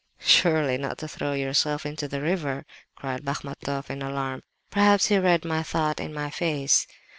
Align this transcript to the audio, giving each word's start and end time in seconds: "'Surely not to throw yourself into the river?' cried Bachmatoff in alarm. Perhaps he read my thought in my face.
"'Surely 0.17 0.79
not 0.79 0.97
to 0.97 1.07
throw 1.07 1.33
yourself 1.33 1.85
into 1.85 2.07
the 2.07 2.19
river?' 2.19 2.65
cried 2.95 3.23
Bachmatoff 3.23 3.91
in 3.91 4.01
alarm. 4.01 4.41
Perhaps 4.71 5.09
he 5.09 5.19
read 5.19 5.45
my 5.45 5.61
thought 5.61 5.99
in 5.99 6.11
my 6.11 6.31
face. 6.31 6.87